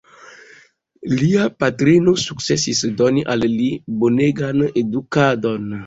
Lia 1.19 1.43
patrino 1.65 2.15
sukcesis 2.23 2.83
doni 3.03 3.27
al 3.35 3.47
li 3.61 3.71
bonegan 4.01 4.69
edukadon. 4.85 5.75